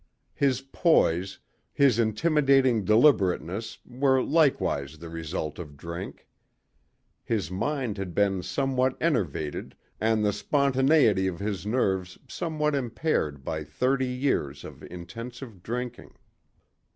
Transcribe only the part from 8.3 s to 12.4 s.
somewhat enervated and the spontaneity of his nerves